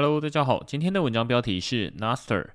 [0.00, 2.50] Hello，大家好，今天的文章标题是 Naster，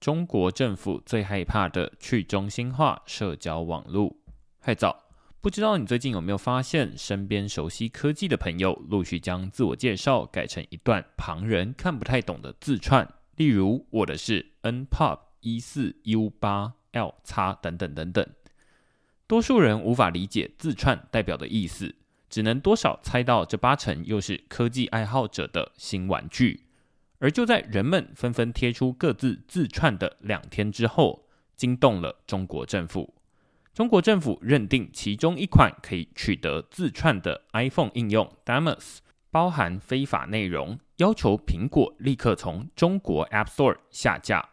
[0.00, 4.16] 中国政府最害怕的去中心化社交网络。
[4.58, 5.04] 嗨早，
[5.40, 18.26] 不知道你最近有没有发现，身边熟悉科技的朋友陆续将自我介绍改成一段旁人看不太懂的字串，例如我的是 npop 一四 u 八 l 叉等等等等。
[19.28, 21.94] 多数人无法理解字串代表的意思，
[22.28, 26.64] 只能多少猜到这八成又是科技爱好者的新玩具。
[27.20, 33.14] 而就在人们纷纷贴出各自自串的两天之后，惊动了中国政府。
[33.72, 38.98] 中国政府认定其中一款可以取得自串的 iPhone 应用 Damus
[39.30, 44.48] 包含非法内容，要求苹果立刻从中国 App Store 下架。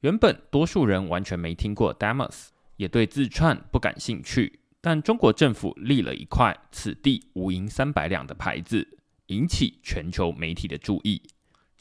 [0.00, 11.22] 原本多数人完全没听过 Damus，也对自串不感兴趣，但中国政府立了一块“此地无银三百两”的牌子，引起全球媒体的注意。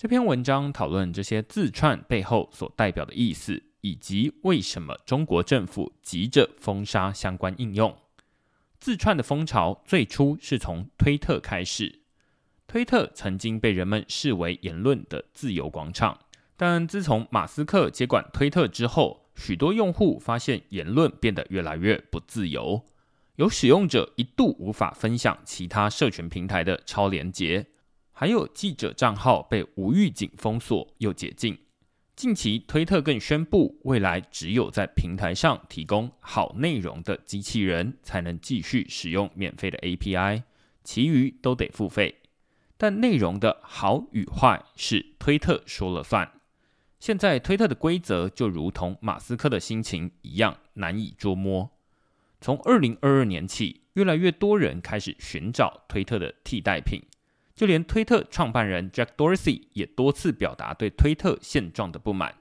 [0.02, 7.96] 这篇文章讨论这些字串背后所代表的意思，以及为什么中国政府急着封杀相关应用。
[8.80, 12.02] 字串的风潮最初是从推特开始，
[12.66, 16.18] 推特曾经被人们视为言论的自由广场，
[16.58, 22.88] 但自从马斯克接管推特之后，许多用户发现言论变得越来越不自由，
[23.36, 27.68] 有使用者一度无法分享其他社群平台的超连接。
[28.22, 31.58] 还有记者账号被无预警封锁又解禁。
[32.16, 40.44] 近期，推特更宣布，未来只有在平台上提供好内容的机器人才能继续使用免费的 API，
[40.84, 42.20] 其余都得付费。
[42.78, 46.32] 但内容的好与坏是推特说了算。
[47.00, 51.72] 现在，推特的规则就如同马斯克的心情一样难以捉摸。
[52.40, 57.02] 从二零二二年起，越来越多人开始寻找推特的替代品。
[57.56, 62.36] 就连推特创办人 Jack Dorsey 也多次表达对推特现状的不满，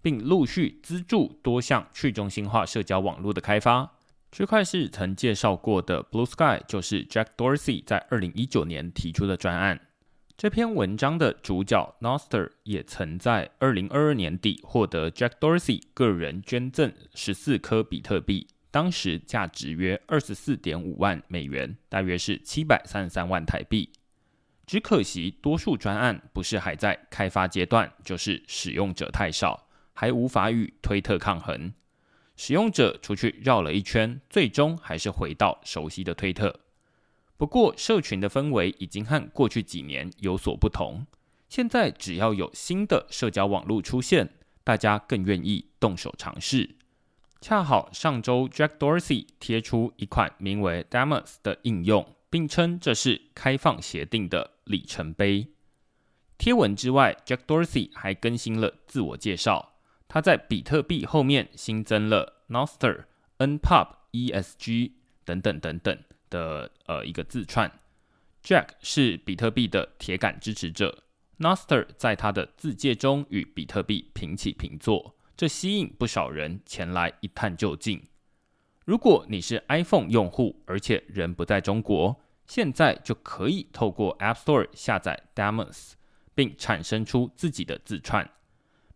[0.00, 3.92] 并陆续资助多项去中心化社交网络的开发。
[4.32, 9.80] 区块市曾介绍过的 Blue Sky 就是 Jack Dorsey 在二零一九年提出的专案。
[10.36, 23.90] 这篇文章的主角 Noster 也曾在二零二二年底获得 Jack Dorsey 个人捐赠十四颗比特币，当时价值约二十四点五万美元，大约是七百三十三万台币。
[24.66, 31.72] 只可惜，多数专案不是还在开发阶段，就是使用者太少，还无法与推特抗衡。
[32.36, 36.60] 使用者出去绕了一圈，最终还是回到熟悉的推特。
[37.36, 41.06] 不过，社群的氛围已经和过去几年有所不同。
[41.48, 44.30] 现在，只要有新的社交网络出现，
[44.64, 46.76] 大家更愿意动手尝试。
[47.40, 54.54] 恰好上周，Jack Dorsey 贴出一款名为 Damas 的应用，并称这是开放协定的。
[54.64, 55.52] 里程碑。
[56.36, 59.74] 贴文之外，Jack Dorsey 还更新了自我介绍。
[60.08, 63.04] 他在比特币后面新增了 Noster、
[63.38, 64.92] Npop、ESG
[65.24, 65.96] 等等等等
[66.28, 67.70] 的呃一个字串。
[68.42, 71.04] Jack 是比特币的铁杆支持者
[71.38, 78.02] ，Noster 在他的字界中与比特币平起平坐，这吸引不少人前来一探究竟。
[78.84, 82.20] 如果你是 iPhone 用户，而且人不在中国。
[82.46, 85.92] 现在就可以透过 App Store 下载 Damus，
[86.34, 88.30] 并产生出自己的字串。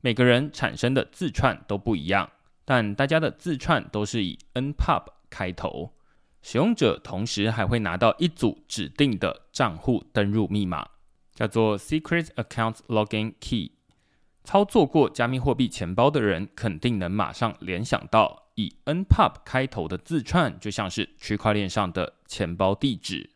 [0.00, 2.30] 每个人产生的字串都不一样，
[2.64, 5.94] 但大家的字串都是以 Npub 开头。
[6.40, 10.88] 使用者同时还会拿到一组指定的账户登入密码，
[11.34, 13.72] 叫做 Secret Account Login Key。
[14.44, 23.30] 操作过加密货币钱包的人肯定能马上联想到，以 Npub 开头的字串就像是区块链上的钱包地址。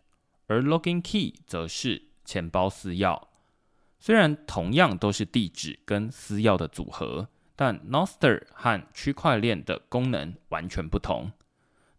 [0.47, 3.21] 而 login key 则是钱包私钥。
[3.99, 11.31] 虽然同样都是地址跟私钥的组合，但 Noster 和区块链的功能完全不同。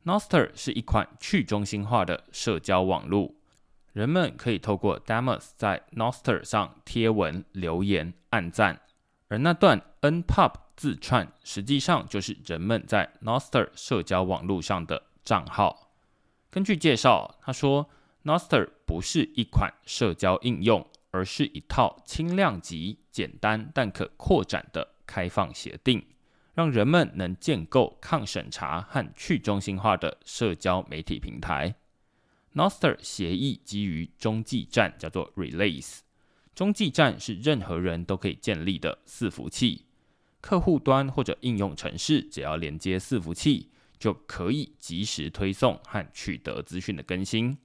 [0.03, 3.36] Noster 是一款去中心化的社交网络，
[3.94, 8.82] 人们可以透过 Damus 在 Noster 上贴文、留言、按赞，
[9.29, 15.94] 而那段 npub 字串实际上就是人们在 Noster 社交网络上的账号。
[16.52, 17.90] 根据介绍，他说。
[18.23, 26.05] Noster 不是一款社交应用，而是一套轻量级、简单但可扩展的开放协定，
[26.53, 31.75] 让人们能建构抗审查和去中心化的社交媒体平台。
[32.53, 35.99] Noster 协议基于中继站，叫做 Relase，。
[36.55, 39.85] 中继站是任何人都可以建立的伺服器，
[40.40, 47.58] 客户端或者应用程式只要连接伺服器，就可以及时推送和取得资讯的更新。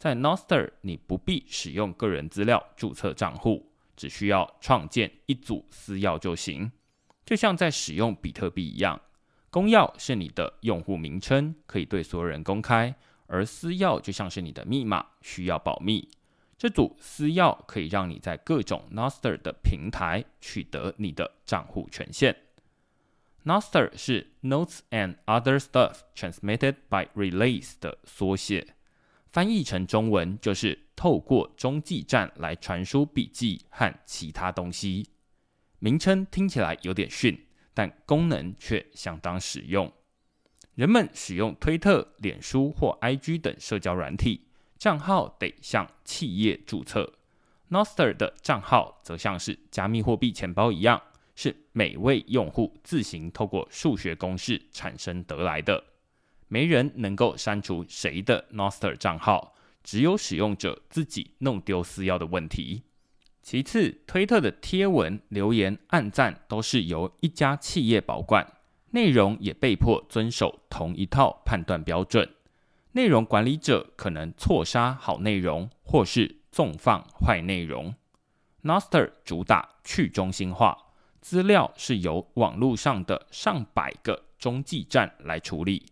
[0.00, 6.72] 在 Nostr，你不必使用个人资料注册账户，只需要创建一组私钥就行，
[7.26, 8.98] 就像在使用比特币一样。
[9.50, 12.94] 公钥是你的用户名称，可以对所有人公开；
[13.26, 16.08] 而私钥就像是你的密码，需要保密。
[16.56, 22.34] 这组私钥可以让你在各种 Nostr 的平台取得你的账户权限。
[23.44, 28.76] Nostr 是 Notes and Other Stuff Transmitted by Relays 的缩写，
[29.30, 35.08] 翻译成中文就是透过中继站来传输笔记和其他东西。
[35.78, 39.90] 名称听起来有点逊，但功能却相当实用。
[40.74, 44.48] 人们使用推特、脸书或 IG 等社交软体，
[44.78, 47.12] 账号得向企业注册。
[47.70, 51.00] Noster 的账号则像是加密货币钱包一样。
[51.36, 55.82] 是每位用户自行透过数学公式产生得来的，
[56.52, 59.54] 没人能够删除谁的 Noster 账号，
[59.84, 62.82] 只有使用者自己弄丢私钥的问题。
[63.40, 68.44] 其次，推特的贴文、留言、按赞都是由一家企业保管，
[68.90, 72.28] 内容也被迫遵守同一套判断标准。
[72.92, 77.94] 内容管理者可能错杀好内容，或是纵放坏内容。
[78.64, 80.76] Noster 主打去中心化。
[81.20, 85.89] 资料是由网络上的上百个中继站来处理。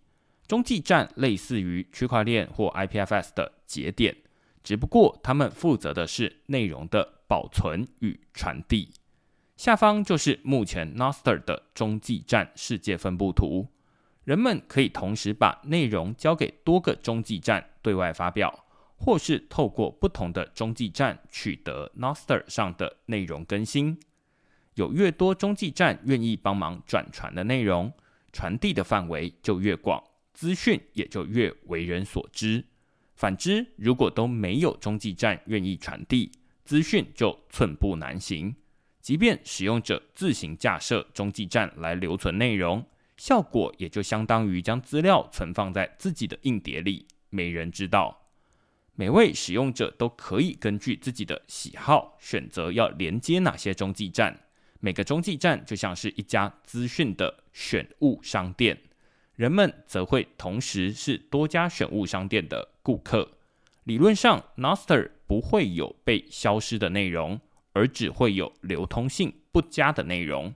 [0.48, 4.16] 中继站类似于区块链或 IPFS 的节点，
[4.64, 8.90] 只不过他们负责的是内容的保存与传递。
[9.58, 13.68] 下方就是目前 Noster 的中继站世界分布图。
[14.24, 18.64] 人们可以同时把内容交给多个中继站对外发表，
[18.96, 23.98] 或是透过不同的中继站取得 Noster 上的内容更新。
[24.76, 27.92] 有越多中继站愿意帮忙转传的内容，
[28.32, 30.02] 传递的范围就越广，
[30.38, 32.64] 资讯也就越为人所知。
[33.16, 36.30] 反之，如果都没有中继站愿意传递，
[36.64, 38.54] 资讯就寸步难行。
[39.00, 42.86] 即便使用者自行架设中继站来留存内容，
[43.16, 48.28] 效果也就相当于将资料存放在自己的硬碟里，没人知道。
[48.94, 54.38] 每位使用者都可以根据自己的喜好选择要连接哪些中继站。
[54.78, 58.78] 每个中继站就像是一家资讯的选物商店，
[59.38, 63.30] 人们则会同时是多家选物商店的顾客。
[63.84, 67.40] 理论上，Noster 不会有被消失的内容，
[67.72, 70.52] 而只会有流通性不佳的内容。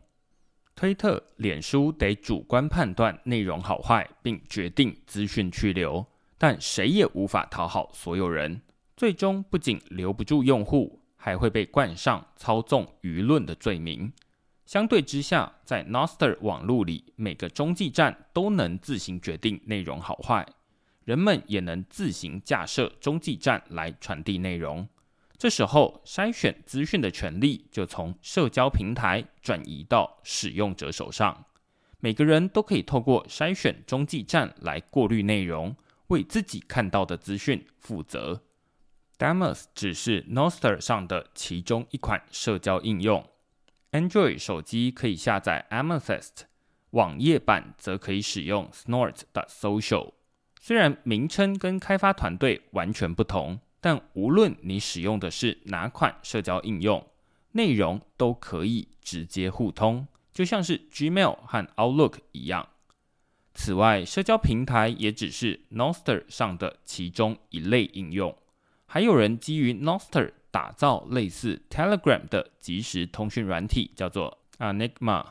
[0.75, 6.05] 推特、脸书得主观判断内容好坏，并决定资讯去留，
[6.37, 8.63] 但谁也无法讨好所有人，
[8.97, 10.99] 最终不仅留不住用户。
[11.25, 14.13] 还会被冠上操纵舆论的罪名。
[14.73, 20.47] 相对之下，在 Noster 网络里，每个中继站都能自行决定内容好坏，
[21.05, 24.89] 人们也能自行架设中继站来传递内容。
[25.37, 31.45] 这时候，筛选资讯的权利就从社交平台转移到使用者手上。
[32.01, 35.77] 每个人都可以透过筛选中继站来过滤内容，
[36.07, 38.41] 为自己看到的资讯负责。
[39.19, 43.23] Damos 只是 Noster 上的其中一款社交应用。
[43.93, 46.45] Android 手机可以下载 Amethyst，
[46.91, 50.13] 网页版则可以使用 Snort 的 Social。
[50.59, 57.07] 虽然名称跟开发团队完全不同，但无论你使用的是哪款社交应用，
[57.51, 62.67] 内容都可以直接互通，就像是 Gmail 和 Outlook 一样。
[63.53, 68.35] 此外，社交平台也只是 Noster 上的其中一类应用。
[68.87, 75.25] 还有人基于 Noster 打造类似 Telegram 的即时通讯软体，叫做 Enigma；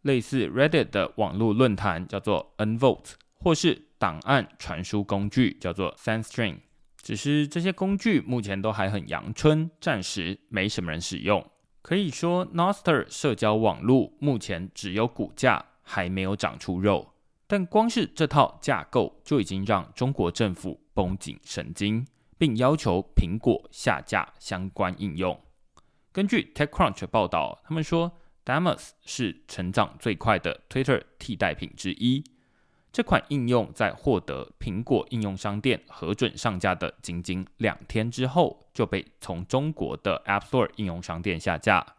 [0.00, 6.56] 类似 Reddit 的网络论坛，叫做 Unvote；或是档案传输工具，叫做 SendString。
[7.02, 11.44] 只是这些工具目前都还很阳春，暂时没什么人使用。
[11.82, 17.12] 可以说，Noster 社交网络目前只有股价，还没有长出肉。
[17.48, 22.06] 但光是这套架构就已经让中国政府绷紧神经。
[22.42, 25.40] 并要求苹果下架相关应用。
[26.10, 32.24] 根据 TechCrunch 报道，他们说 d a m o s 是成长最快的 Twitter 替代品之一。
[32.90, 41.94] 这款应用在获得苹果应用商店核准上架的仅仅两天之后，就被从中国的 App Store 应用商店下架。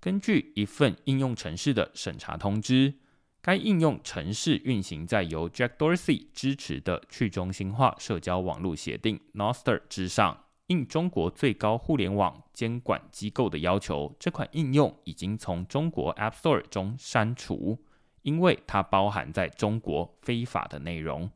[0.00, 2.94] 根据一份应用程式的审查通知。
[3.42, 10.44] 该应用程式运行在由 Jack Dorsey 支持的去中心化社交网络协定 Noster 之上。
[10.68, 17.84] 应中国最高互联网监管机构的要求，这款应用已经从中国 App Store 中删除，
[18.22, 21.28] 因为它包含在中国非法的内容。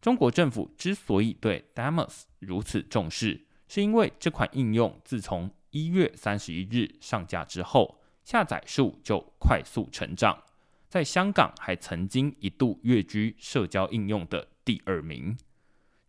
[0.00, 10.42] 中国政府之所以对 Demos 如此重视，是因为这款应用自从一月三十一日上架之后，下载数就快速成长，
[10.90, 15.38] 在香港还曾经一度跃居社交应用的第二名。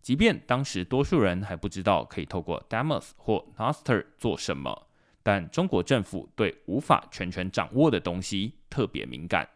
[0.01, 4.87] 即便当时多数人还不知道可以透过 Demos 或 Noster 做什么，
[5.21, 9.47] 但中国政府对无法全权掌握的东西特别敏感。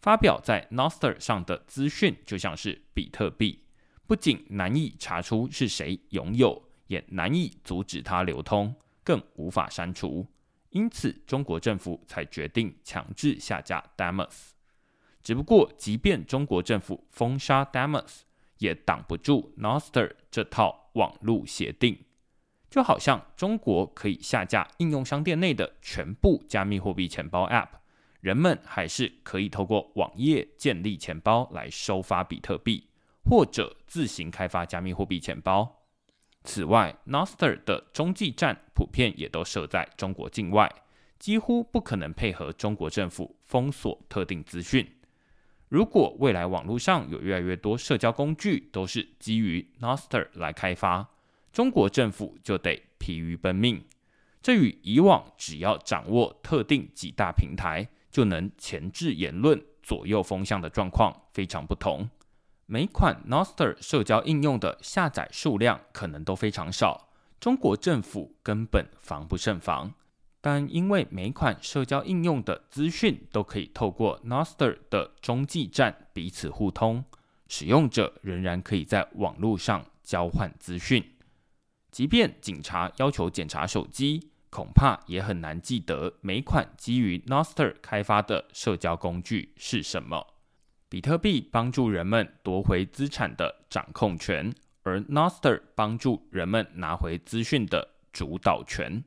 [0.00, 3.60] 发表在 Nostr 上的资讯就像是比特币，
[4.06, 10.26] 不仅难以查出是谁拥有，也难以阻止它流通，更无法删除。
[10.76, 14.50] 因此，中国政府才决定强制下架 Demos。
[15.22, 18.20] 只不过，即便中国政府封杀 Demos，
[18.58, 22.04] 也挡不住 n o s t e r 这套网络协定，
[22.68, 27.70] 就好像中国可以下架应用商店内的全部加密货币钱包 App，
[28.20, 32.90] 人们还是可以透过网页建立钱包来收发比特币，
[33.24, 35.85] 或者自行开发加密货币钱包。
[36.46, 40.72] 此外，Nostr 的中继站普遍也都设在中国境外，
[41.18, 44.88] 几乎不可能配合中国政府封锁特定资讯。
[45.68, 51.08] 如果未来网络上有越来越多社交工具都是基于 Nostr 来开发，
[51.52, 53.84] 中国政府就得疲于奔命。
[54.40, 62.08] 这与以往只要掌握特定几大平台就能前置言论、左右风向的状况非常不同。
[62.68, 69.94] 每款 Noster 社交应用的下载数量可能都非常少，中国政府根本防不胜防。
[70.40, 77.04] 但因为每款社交应用的资讯都可以透过 Noster 的中继站彼此互通，
[77.46, 81.12] 使用者仍然可以在网络上交换资讯。
[81.92, 90.34] 即便警察要求检查手机，恐怕也很难记得每款基于 Noster 开发的社交工具是什么。
[90.88, 99.02] 比特币帮助人们夺回资产的掌控权，而 Noster 帮助人们拿回资讯的主导权。